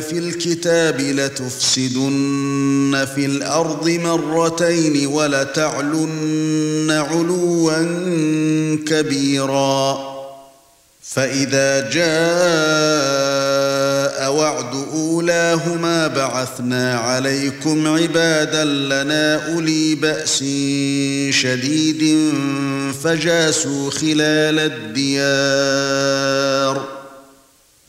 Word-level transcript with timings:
في 0.00 0.18
الكتاب 0.18 1.00
لتفسدن 1.00 3.06
في 3.14 3.26
الأرض 3.26 3.88
مرتين 3.88 5.06
ولتعلن 5.06 6.90
علوا 6.90 7.72
كبيرا. 8.86 10.12
فإذا 11.02 11.90
جاء 11.90 12.12
وعد 14.32 14.74
أولاهما 14.94 16.06
بعثنا 16.06 16.98
عليكم 16.98 17.86
عبادا 17.86 18.64
لنا 18.64 19.54
أولي 19.54 19.94
بأس 19.94 20.38
شديد 21.30 22.32
فجاسوا 23.04 23.90
خلال 23.90 24.58
الديار. 24.98 26.91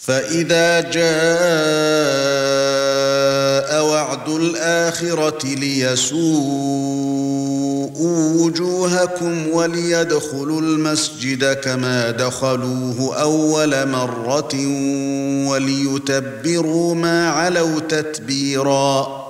فإذا 0.00 0.80
جاء 0.80 1.00
وعد 3.84 4.28
الآخرة 4.28 5.46
ليسوءوا 5.46 6.20
وجوهكم 8.44 9.48
وليدخلوا 9.52 10.60
المسجد 10.60 11.52
كما 11.52 12.10
دخلوه 12.10 13.16
أول 13.20 13.88
مرة 13.88 14.54
وليتبروا 15.50 16.94
ما 16.94 17.30
علوا 17.30 17.80
تتبيرا. 17.80 19.20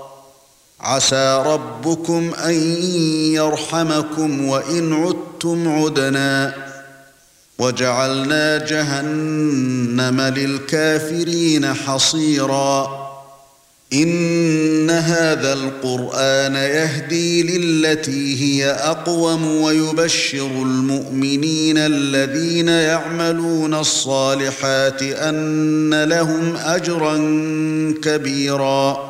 عسى 0.80 1.42
ربكم 1.46 2.34
أن 2.34 2.54
يرحمكم 3.34 4.48
وإن 4.48 4.92
عدتم 4.92 5.68
عدنا. 5.68 6.69
وجعلنا 7.60 8.66
جهنم 8.66 10.20
للكافرين 10.20 11.74
حصيرا. 11.74 13.00
إن 13.92 14.90
هذا 14.90 15.52
القرآن 15.52 16.54
يهدي 16.54 17.42
للتي 17.42 18.40
هي 18.42 18.70
أقوم 18.70 19.46
ويبشر 19.46 20.46
المؤمنين 20.46 21.78
الذين 21.78 22.68
يعملون 22.68 23.74
الصالحات 23.74 25.02
أن 25.02 26.04
لهم 26.04 26.56
أجرا 26.56 27.16
كبيرا. 28.02 29.09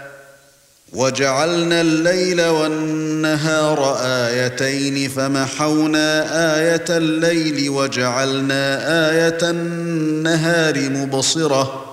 وجعلنا 0.93 1.81
الليل 1.81 2.41
والنهار 2.41 3.97
آيتين 4.01 5.09
فمحونا 5.09 6.21
آية 6.57 6.85
الليل 6.89 7.69
وجعلنا 7.69 8.77
آية 9.09 9.37
النهار 9.49 10.89
مبصرة 10.89 11.85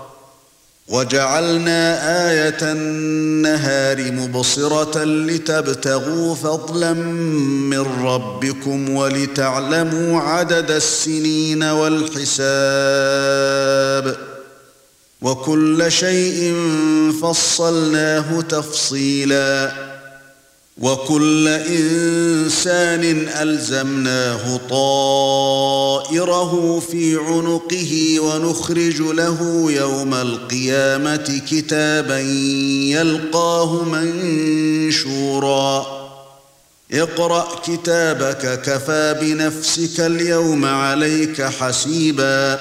وجعلنا 0.89 1.99
آية 2.31 2.59
النهار 2.63 4.13
مبصرة 4.13 5.05
لتبتغوا 5.05 6.35
فضلا 6.35 6.93
من 6.93 7.87
ربكم 8.05 8.97
ولتعلموا 8.97 10.21
عدد 10.21 10.71
السنين 10.71 11.63
والحساب 11.63 12.29
وكل 15.23 15.93
شيء 15.93 16.55
فصلناه 17.23 18.41
تفصيلا 18.41 19.73
وكل 20.79 21.49
إنسان 21.49 23.29
ألزمناه 23.29 24.61
طائره 24.71 26.53
في 26.91 27.17
عنقه 27.17 28.21
ونخرج 28.21 29.01
له 29.01 29.67
يوم 29.73 30.15
القيامة 30.15 31.41
كتابا 31.51 32.19
يلقاه 32.91 33.85
منشورا. 33.85 35.87
اقرأ 36.93 37.49
كتابك 37.67 38.63
كفى 38.63 39.17
بنفسك 39.21 40.01
اليوم 40.01 40.65
عليك 40.65 41.43
حسيبا. 41.43 42.61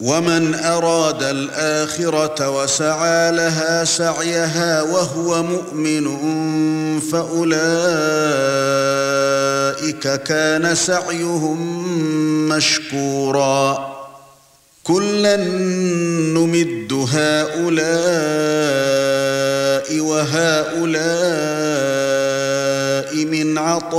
ومن 0.00 0.54
أراد 0.54 1.22
الآخرة 1.22 2.50
وسعى 2.50 3.30
لها 3.32 3.84
سعيها 3.84 4.82
وهو 4.82 5.42
مؤمن 5.42 6.06
فأولئك 7.00 7.58
كان 10.22 10.74
سعيهم 10.74 12.48
مشكورا. 12.48 13.88
كلا 14.84 15.36
نمد 15.36 16.92
هؤلاء 17.12 17.88
وهؤلاء 20.00 21.28
من 23.24 23.58
عطاء 23.58 23.98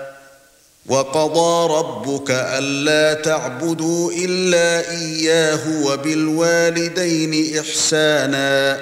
وقضى 0.85 1.73
ربك 1.73 2.31
ألا 2.31 3.21
تعبدوا 3.21 4.11
إلا 4.11 4.91
إياه 4.91 5.85
وبالوالدين 5.85 7.59
إحسانا. 7.59 8.79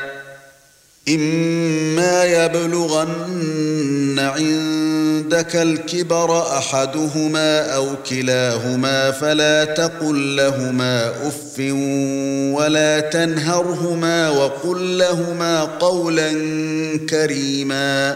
إما 1.09 2.25
يبلغن 2.25 4.19
عند 4.19 4.79
عندك 5.29 5.55
الكبر 5.55 6.57
أحدهما 6.57 7.75
أو 7.75 7.87
كلاهما 8.09 9.11
فلا 9.11 9.65
تقل 9.65 10.35
لهما 10.35 11.27
أف 11.27 11.59
ولا 12.59 12.99
تنهرهما 12.99 14.29
وقل 14.29 14.97
لهما 14.97 15.63
قولا 15.63 16.31
كريما. 17.09 18.15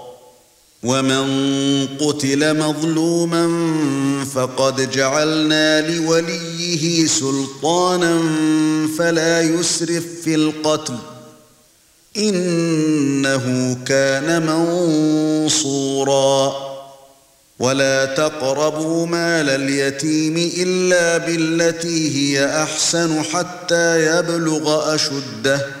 ومن 0.83 1.87
قتل 1.99 2.57
مظلوما 2.57 3.45
فقد 4.33 4.91
جعلنا 4.91 5.81
لوليه 5.81 7.07
سلطانا 7.07 8.19
فلا 8.97 9.41
يسرف 9.41 10.03
في 10.23 10.35
القتل 10.35 10.95
انه 12.17 13.77
كان 13.85 14.45
منصورا 15.45 16.53
ولا 17.59 18.05
تقربوا 18.05 19.05
مال 19.05 19.49
اليتيم 19.49 20.51
الا 20.57 21.17
بالتي 21.17 22.15
هي 22.17 22.63
احسن 22.63 23.21
حتى 23.23 24.17
يبلغ 24.19 24.95
اشده 24.95 25.80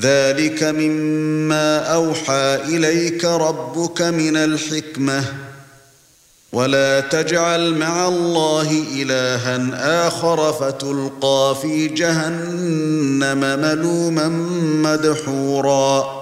ذلك 0.00 0.62
مما 0.62 1.78
أوحى 1.78 2.54
إليك 2.54 3.24
ربك 3.24 4.02
من 4.02 4.36
الحكمة. 4.36 5.24
ولا 6.52 7.00
تجعل 7.00 7.74
مع 7.74 8.08
الله 8.08 8.84
إلها 8.94 10.06
آخر 10.06 10.52
فتلقى 10.52 11.56
في 11.62 11.88
جهنم 11.88 13.40
ملوما 13.40 14.28
مدحورا. 14.90 16.21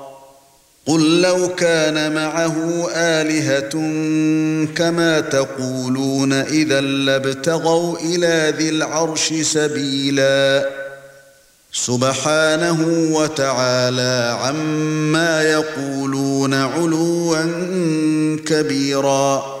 قل 0.91 1.21
لو 1.21 1.55
كان 1.55 2.15
معه 2.15 2.87
آلهة 2.95 3.69
كما 4.75 5.19
تقولون 5.19 6.33
إذا 6.33 6.81
لابتغوا 6.81 7.97
إلى 7.99 8.53
ذي 8.57 8.69
العرش 8.69 9.33
سبيلا. 9.33 10.69
سبحانه 11.73 13.09
وتعالى 13.11 14.37
عما 14.41 15.43
يقولون 15.43 16.53
علوا 16.53 17.37
كبيرا. 18.45 19.60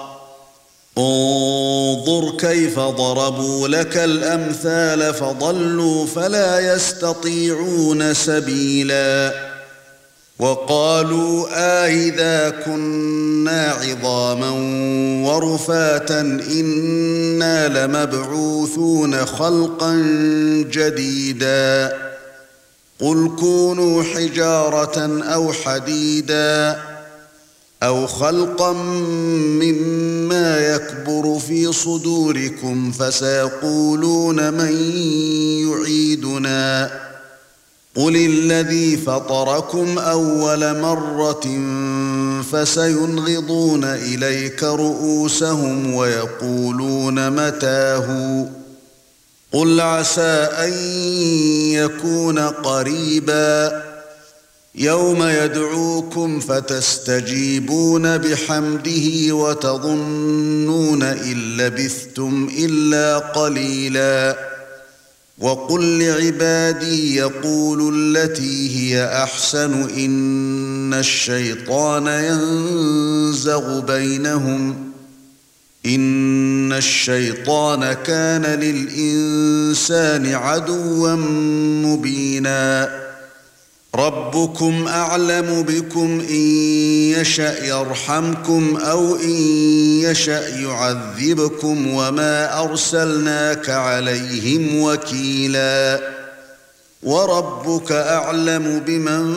انظر 0.97 2.37
كيف 2.37 2.79
ضربوا 2.79 3.67
لك 3.67 3.97
الأمثال 3.97 5.13
فضلوا 5.13 6.05
فلا 6.05 6.73
يستطيعون 6.75 8.13
سبيلا. 8.13 9.33
وقالوا 10.39 11.47
آئذا 11.83 12.49
كنا 12.49 13.71
عظاما 13.71 14.49
ورفاتا 15.29 16.19
إنا 16.51 17.67
لمبعوثون 17.67 19.25
خلقا 19.25 19.95
جديدا. 20.71 21.97
قل 22.99 23.31
كونوا 23.39 24.03
حجارة 24.03 25.23
أو 25.23 25.53
حديدا. 25.53 26.90
أو 27.83 28.07
خلقا 28.07 28.73
مما 29.61 30.59
يكبر 30.59 31.39
في 31.39 31.73
صدوركم 31.73 32.91
فسيقولون 32.91 34.53
من 34.53 34.73
يعيدنا. 35.69 36.91
قل 37.95 38.15
الذي 38.15 38.97
فطركم 38.97 39.99
أول 39.99 40.79
مرة 40.79 41.47
فسينغضون 42.51 43.83
إليك 43.83 44.63
رؤوسهم 44.63 45.93
ويقولون 45.93 47.29
متاه. 47.29 48.45
قل 49.51 49.81
عسى 49.81 50.49
أن 50.57 50.73
يكون 51.73 52.39
قريبا. 52.39 53.90
يوم 54.75 55.23
يدعوكم 55.23 56.39
فتستجيبون 56.39 58.17
بحمده 58.17 59.35
وتظنون 59.35 61.03
إن 61.03 61.57
لبثتم 61.57 62.49
إلا 62.57 63.17
قليلا. 63.17 64.37
وقل 65.37 65.99
لعبادي 65.99 67.15
يقولوا 67.15 67.91
التي 67.95 68.77
هي 68.77 69.05
أحسن 69.23 69.89
إن 69.89 70.93
الشيطان 70.93 72.07
ينزغ 72.07 73.79
بينهم. 73.79 74.91
إن 75.85 76.73
الشيطان 76.73 77.93
كان 77.93 78.45
للإنسان 78.45 80.33
عدوا 80.33 81.15
مبينا. 81.85 83.00
ربكم 83.95 84.87
أعلم 84.87 85.61
بكم 85.61 86.19
إن 86.29 86.45
يشأ 87.19 87.65
يرحمكم 87.65 88.77
أو 88.77 89.15
إن 89.15 89.29
يشأ 90.01 90.47
يعذبكم 90.47 91.87
وما 91.87 92.63
أرسلناك 92.63 93.69
عليهم 93.69 94.81
وكيلا. 94.81 95.99
وربك 97.03 97.91
أعلم 97.91 98.81
بمن 98.87 99.33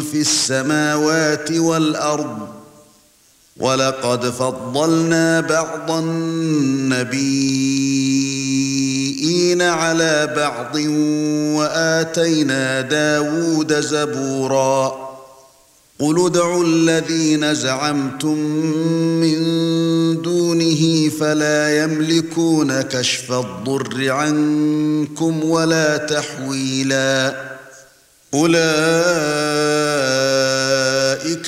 في 0.00 0.20
السماوات 0.20 1.52
والأرض. 1.52 2.48
ولقد 3.56 4.30
فضلنا 4.30 5.40
بعض 5.40 5.90
النبيين. 5.90 7.20
على 9.62 10.32
بعض 10.36 10.76
واتينا 11.56 12.80
داود 12.80 13.80
زبورا 13.80 15.10
قل 16.00 16.26
ادعوا 16.26 16.64
الذين 16.64 17.54
زعمتم 17.54 18.38
من 19.20 19.38
دونه 20.22 21.08
فلا 21.20 21.84
يملكون 21.84 22.82
كشف 22.82 23.32
الضر 23.32 24.10
عنكم 24.10 25.44
ولا 25.44 25.96
تحويلا 25.96 27.34
أولئك 28.34 28.60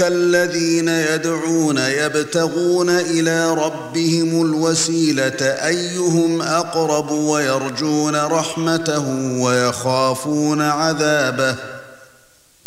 الذين 0.02 0.88
يدعون 0.88 1.78
يبتغون 1.78 2.90
إلى 2.90 3.54
ربهم 3.54 4.42
الوسيلة 4.46 5.42
أيهم 5.42 6.42
أقرب 6.42 7.10
ويرجون 7.10 8.16
رحمته 8.16 9.08
ويخافون 9.40 10.62
عذابه 10.62 11.56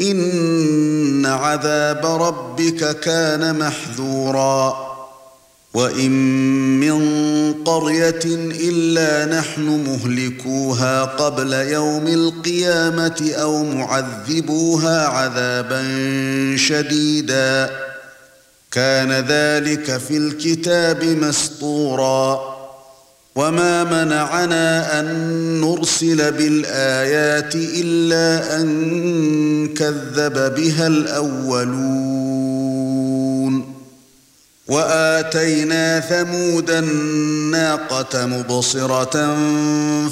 إن 0.02 1.26
عذاب 1.26 2.06
ربك 2.06 3.00
كان 3.00 3.60
محذورا 3.60 4.85
وان 5.76 6.12
من 6.80 7.00
قريه 7.54 8.26
الا 8.70 9.40
نحن 9.40 9.62
مهلكوها 9.62 11.04
قبل 11.04 11.54
يوم 11.54 12.08
القيامه 12.08 13.32
أو 13.36 13.64
معذبوها 13.64 15.08
عذابا 15.08 15.84
شديدا 16.58 17.70
كان 18.72 19.12
ذلك 19.12 19.98
في 19.98 20.18
الكتاب 20.18 21.04
مسطورا 21.04 22.56
وما 23.36 23.84
منعنا 23.84 25.00
ان 25.00 25.06
نرسل 25.62 26.32
بالايات 26.32 27.56
الا 27.56 28.62
ان 28.62 29.68
كذب 29.74 30.56
بها 30.56 30.88
الاولون 30.88 32.65
وآتينا 34.68 36.00
ثمود 36.00 36.70
الناقة 36.70 38.26
مبصرة 38.26 39.36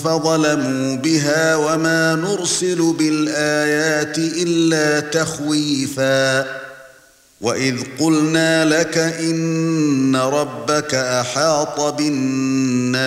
فظلموا 0.03 0.95
بها 0.95 1.55
وما 1.55 2.15
نرسل 2.15 2.93
بالآيات 2.93 4.17
إلا 4.17 4.99
تخويفا 4.99 6.45
وإذ 7.41 7.75
قلنا 7.99 8.65
لك 8.65 8.97
إن 8.97 10.15
ربك 10.15 10.95
أحاط 10.95 11.79
بالناس 11.81 13.03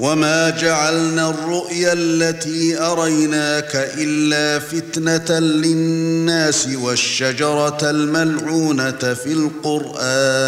وما 0.00 0.50
جعلنا 0.50 1.30
الرؤيا 1.30 1.92
التي 1.92 2.78
اريناك 2.78 3.90
الا 3.98 4.58
فتنه 4.58 5.38
للناس 5.38 6.68
والشجره 6.82 7.90
الملعونه 7.90 9.14
في 9.14 9.32
القران 9.32 10.40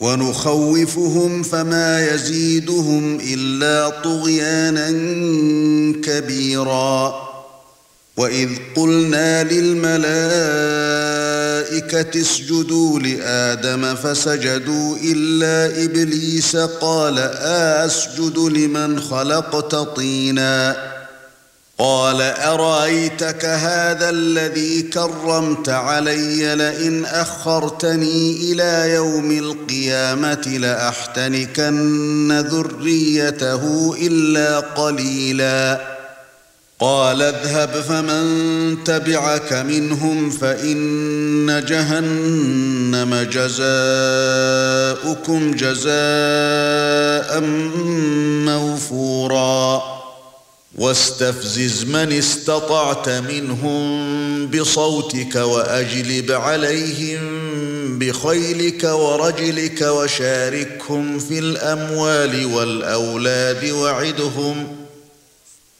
ونخوفهم 0.00 1.42
فما 1.42 2.14
يزيدهم 2.14 3.20
الا 3.20 3.88
طغيانا 3.88 4.90
كبيرا 6.02 7.33
واذ 8.16 8.48
قلنا 8.76 9.44
للملائكه 9.44 10.04
اسجدوا 12.20 13.00
لادم 13.00 13.94
فسجدوا 13.94 14.96
الا 15.04 15.84
ابليس 15.84 16.56
قال 16.56 17.18
اسجد 17.18 18.38
لمن 18.38 19.00
خلقت 19.00 19.74
طينا 19.74 20.76
قال 21.78 22.22
ارايتك 22.22 23.44
هذا 23.44 24.10
الذي 24.10 24.82
كرمت 24.82 25.68
علي 25.68 26.54
لئن 26.54 27.04
اخرتني 27.04 28.36
إلى 28.36 28.94
يوم 28.94 29.30
القيامه 29.30 30.58
لاحتنكن 30.60 32.32
ذريته 32.40 33.94
الا 34.00 34.60
قليلا 34.60 35.93
قال 36.84 37.22
اذهب 37.22 37.70
فمن 37.70 38.84
تبعك 38.84 39.52
منهم 39.52 40.30
فإن 40.30 41.64
جهنم 41.68 43.26
جزاؤكم 43.32 44.60
جزاء 45.54 47.40
موفورا. 48.44 49.82
واستفزز 50.78 51.84
من 51.84 52.12
استطعت 52.12 53.08
منهم 53.08 54.46
بصوتك 54.46 55.36
وأجلب 55.36 56.32
عليهم 56.32 57.20
بخيلك 57.98 58.84
ورجلك 58.84 59.82
وشاركهم 59.82 61.18
في 61.18 61.38
الأموال 61.38 62.46
والأولاد 62.46 63.70
وعدهم 63.70 64.66
ۖ 64.80 64.83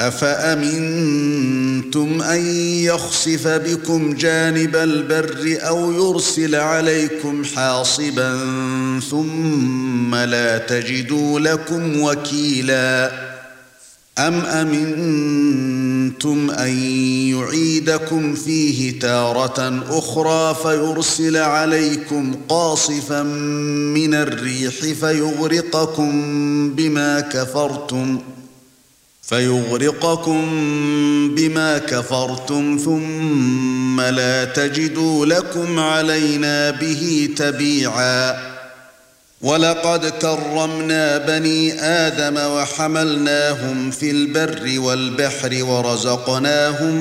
أفأمنتم 0.00 1.42
أن 2.22 2.46
يخسف 2.84 3.48
بكم 3.48 4.14
جانب 4.14 4.76
البر 4.76 5.58
أو 5.60 5.92
يرسل 5.92 6.54
عليكم 6.54 7.44
حاصبا 7.44 8.40
ثم 9.10 10.14
لا 10.14 10.58
تجدوا 10.58 11.40
لكم 11.40 12.02
وكيلا؟ 12.02 13.10
أم 14.18 14.40
أمنتم 14.40 16.50
أن 16.50 16.78
يعيدكم 17.28 18.34
فيه 18.34 18.98
تارة 18.98 19.82
أخرى 19.90 20.56
فيرسل 20.62 21.36
عليكم 21.36 22.34
قاصفا 22.48 23.22
من 23.92 24.14
الريح 24.14 24.74
فيغرقكم 24.74 26.10
بما 26.70 27.20
كفرتم؟ 27.20 28.18
فيغرقكم 29.34 30.44
بما 31.34 31.78
كفرتم 31.78 32.78
ثم 32.84 34.00
لا 34.00 34.44
تجدوا 34.44 35.26
لكم 35.26 35.78
علينا 35.78 36.70
به 36.70 37.28
تبيعا. 37.36 38.36
ولقد 39.42 40.06
كرمنا 40.06 41.18
بني 41.18 41.80
آدم 41.82 42.36
وحملناهم 42.36 43.90
في 43.90 44.10
البر 44.10 44.80
والبحر 44.80 45.64
ورزقناهم 45.64 46.94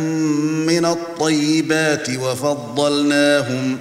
من 0.66 0.86
الطيبات 0.86 2.10
وفضلناهم 2.10 3.78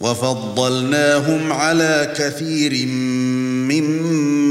وفضلناهم 0.00 1.52
على 1.52 2.14
كثير 2.16 2.86
ممن 2.86 4.41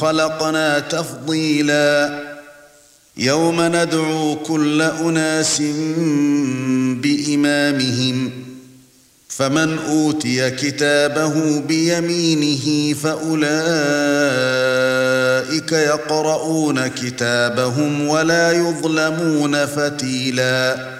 خلقنا 0.00 0.78
تفضيلا. 0.78 2.20
يوم 3.16 3.60
ندعو 3.60 4.36
كل 4.36 4.82
أناس 4.82 5.62
بإمامهم 7.02 8.30
فمن 9.28 9.78
أوتي 9.78 10.50
كتابه 10.50 11.60
بيمينه 11.60 12.94
فأولئك 12.94 13.40
يقرؤون 15.72 16.86
كتابهم 16.86 18.08
ولا 18.08 18.52
يظلمون 18.52 19.66
فتيلا. 19.66 20.99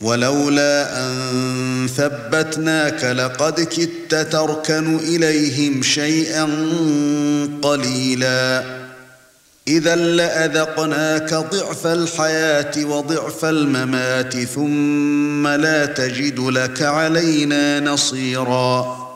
ولولا 0.00 1.06
أن 1.06 1.88
ثبتناك 1.96 3.04
لقد 3.04 3.60
كدت 3.60 4.14
تركن 4.32 4.96
إليهم 4.96 5.82
شيئا 5.82 6.44
قليلا. 7.62 8.64
إذا 9.68 9.96
لأذقناك 9.96 11.34
ضعف 11.34 11.86
الحياة 11.86 12.84
وضعف 12.84 13.44
الممات 13.44 14.36
ثم 14.36 15.48
لا 15.48 15.86
تجد 15.86 16.40
لك 16.40 16.82
علينا 16.82 17.80
نصيرا. 17.80 19.07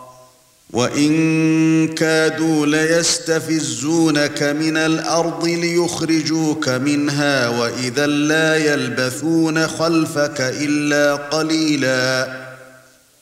وَإِن 0.73 1.89
كَادُوا 1.89 2.67
لَيَسْتَفِزُّونَكَ 2.67 4.43
مِنَ 4.43 4.77
الْأَرْضِ 4.77 5.49
لِيُخْرِجُوكَ 5.49 6.69
مِنْهَا 6.69 7.49
وَإِذًا 7.49 8.07
لَّا 8.07 8.57
يَلْبَثُونَ 8.57 9.69
خَلْفَكَ 9.69 10.41
إِلَّا 10.41 11.15
قَلِيلًا. 11.15 12.43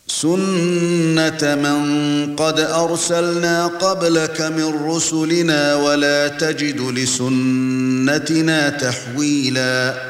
سُنَّةَ 0.06 1.54
مَن 1.54 2.36
قَدْ 2.36 2.60
أَرْسَلْنَا 2.60 3.66
قَبْلَكَ 3.66 4.40
مِن 4.40 4.90
رُّسُلِنَا 4.90 5.74
وَلَا 5.74 6.28
تَجِدُ 6.28 6.80
لِسُنَّتِنَا 6.80 8.68
تَحْوِيلًا. 8.68 10.09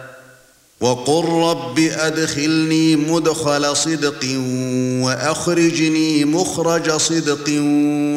وقل 0.81 1.25
رب 1.25 1.79
أدخلني 1.79 2.95
مدخل 2.95 3.75
صدق 3.75 4.25
وأخرجني 5.03 6.25
مخرج 6.25 6.91
صدق 6.91 7.49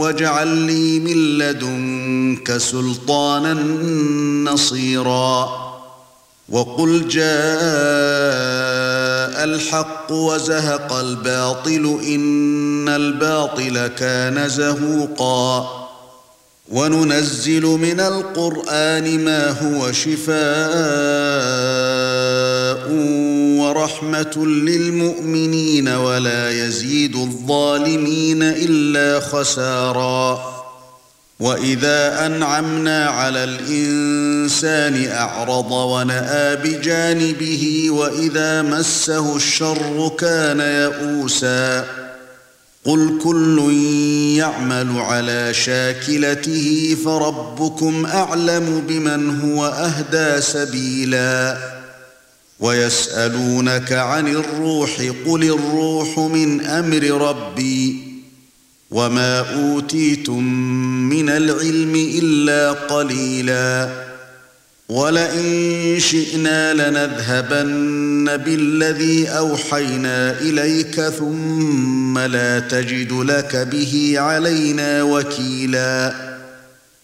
واجعل 0.00 0.48
لي 0.48 1.00
من 1.00 1.38
لدنك 1.38 2.57
سلطانا 2.57 3.55
نصيرا. 4.53 5.64
وقل 6.48 7.09
جاء 7.09 7.24
الحق 9.44 10.12
وزهق 10.12 10.92
الباطل 10.92 12.00
إن 12.07 12.88
الباطل 12.88 13.87
كان 13.87 14.48
زهوقا. 14.48 15.70
وننزل 16.72 17.62
من 17.62 18.00
القرآن 18.00 19.24
ما 19.24 19.50
هو 19.50 19.92
شفاء. 19.92 21.84
ورحمة 23.74 24.46
للمؤمنين 24.46 25.88
ولا 25.88 26.50
يزيد 26.66 27.16
الظالمين 27.16 28.42
إلا 28.42 29.20
خسارا. 29.20 30.54
وإذا 31.40 32.26
أنعمنا 32.26 33.06
على 33.06 33.44
الإنسان 33.44 35.06
أعرض 35.12 35.72
ونأى 35.72 36.56
بجانبه 36.56 37.87
وإذا 37.90 38.62
مسه 38.62 39.37
الشر 39.37 40.12
كان 40.18 40.60
يئوسا. 40.60 41.84
قل 42.84 43.18
كل 43.24 43.72
يعمل 44.38 45.00
على 45.00 45.54
شاكلته 45.54 46.96
فربكم 47.04 48.06
أعلم 48.06 48.82
بمن 48.88 49.40
هو 49.40 49.66
أهدى 49.66 50.40
سبيلا. 50.40 51.73
ويسألونك 52.64 53.92
عن 53.92 54.29
الروح 54.29 55.12
قل 55.27 55.42
الروح 55.44 56.18
من 56.18 56.61
أمر 56.61 57.29
ربي 57.29 57.96
وما 58.90 59.38
أوتيتم 59.55 60.44
من 61.09 61.29
العلم 61.29 61.94
إلا 61.94 62.72
قليلا 62.72 63.88
ولئن 64.88 65.96
شئنا 65.98 66.72
لنذهبن 66.74 68.37
بالذي 68.37 69.29
أوحينا 69.29 70.40
إليك 70.40 71.00
ثم 71.00 72.18
لا 72.18 72.59
تجد 72.59 73.12
لك 73.12 73.57
به 73.57 74.14
علينا 74.16 75.03
وكيلا 75.03 76.34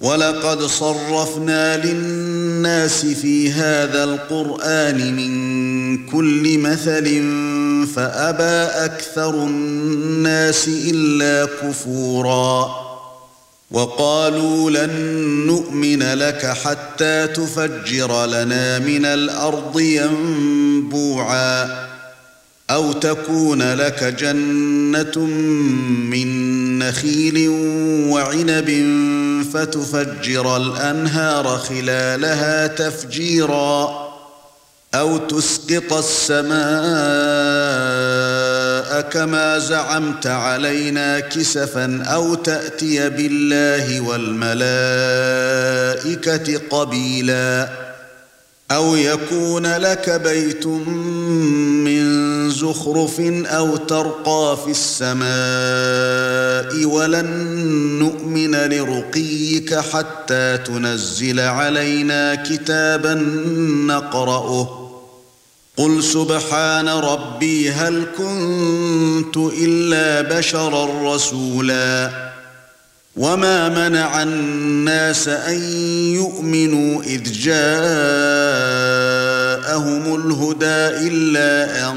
ولقد 0.00 0.62
صرفنا 0.62 1.76
للناس 1.86 3.06
في 3.06 3.52
هذا 3.52 4.04
القرآن 4.04 5.16
من 5.16 6.06
كل 6.06 6.58
مثل 6.58 7.04
فأبى 7.94 8.84
أكثر 8.84 9.34
الناس 9.34 10.68
إلا 10.68 11.48
كفورا 11.62 12.70
وقالوا 13.70 14.70
لن 14.70 14.90
نؤمن 15.46 16.02
لك 16.02 16.46
حتى 16.46 17.26
تفجر 17.26 18.26
لنا 18.26 18.78
من 18.78 19.04
الأرض 19.04 19.80
ينبوعا 19.80 21.68
أو 22.70 22.92
تكون 22.92 23.72
لك 23.72 24.04
جنة 24.04 25.26
من 26.10 26.69
نخيل 26.82 27.48
وعنب 28.10 28.70
فتفجر 29.54 30.56
الأنهار 30.56 31.58
خلالها 31.58 32.66
تفجيرا 32.66 34.10
أو 34.94 35.18
تسقط 35.18 35.92
السماء 35.92 36.60
كما 39.00 39.58
زعمت 39.58 40.26
علينا 40.26 41.20
كسفا 41.20 42.02
أو 42.06 42.34
تأتي 42.34 43.08
بالله 43.08 44.00
والملائكة 44.00 44.60
قبيلا 46.70 47.68
أو 48.70 48.96
يكون 48.96 49.66
لك 49.66 50.10
بيت 50.10 50.66
من 50.66 52.19
زخرف 52.50 53.20
أو 53.46 53.76
ترقى 53.76 54.58
في 54.64 54.70
السماء 54.70 56.84
ولن 56.84 57.26
نؤمن 57.98 58.54
لرقيك 58.54 59.74
حتى 59.74 60.58
تنزل 60.58 61.40
علينا 61.40 62.34
كتابا 62.34 63.14
نقرأه. 63.86 64.90
قل 65.76 66.02
سبحان 66.02 66.88
ربي 66.88 67.70
هل 67.70 68.06
كنت 68.18 69.36
إلا 69.36 70.38
بشرا 70.38 71.14
رسولا. 71.14 72.10
وما 73.16 73.68
منع 73.68 74.22
الناس 74.22 75.28
أن 75.28 75.62
يؤمنوا 76.14 77.02
إذ 77.02 77.32
جاءهم 77.32 77.60
الهدى 80.14 81.08
إلا 81.08 81.90
أن 81.90 81.96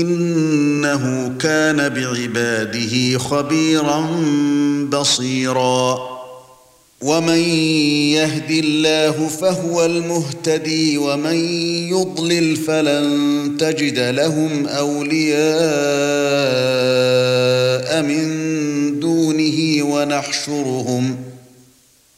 إنه 0.00 1.34
كان 1.40 1.88
بعباده 1.88 3.18
خبيرا 3.18 4.10
بصيرا. 4.92 6.14
ومن 7.02 7.38
يهد 8.16 8.50
الله 8.50 9.28
فهو 9.28 9.84
المهتدي 9.84 10.98
ومن 10.98 11.34
يضلل 11.88 12.56
فلن 12.56 13.56
تجد 13.60 13.98
لهم 13.98 14.66
أولياء 14.66 15.44
من 18.02 19.00
دونه 19.00 19.82
ونحشرهم. 19.82 21.16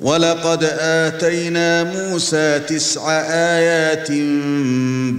وَلَقَدْ 0.00 0.64
آتَيْنَا 0.80 1.84
مُوسَى 1.84 2.58
تِسْعَ 2.58 3.10
آيَاتٍ 3.30 4.10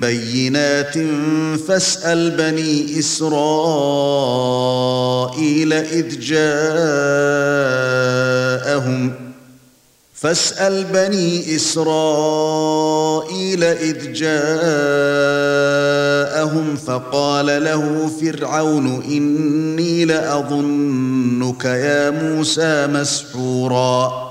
بَيِّنَاتٍ 0.02 0.98
فَاسْأَلْ 1.68 2.32
بَنِي 2.32 3.00
إِسْرَائِيلَ 3.00 3.34
إِذْ 5.74 6.20
جَاءَهُمْ. 6.20 6.72
فَاسْأَلْ 10.14 10.84
بَنِي 10.84 11.56
إِسْرَائِيلَ 11.56 13.64
إِذْ 13.64 14.14
جَاءَهُمْ 14.14 14.36
فَقَالَ 16.76 17.64
لَهُ 17.64 18.12
فِرْعَوْنُ 18.22 19.04
إِنِّي 19.04 20.06
لَأَظُنُّكَ 20.06 21.66
يَا 21.66 22.10
مُوسَى 22.10 22.88
مَسْحُورًا. 22.88 24.31